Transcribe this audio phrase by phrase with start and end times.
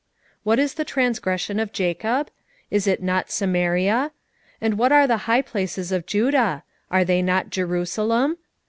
[0.41, 2.31] What is the transgression of Jacob?
[2.71, 4.11] is it not Samaria?
[4.59, 6.63] and what are the high places of Judah?
[6.89, 8.39] are they not Jerusalem?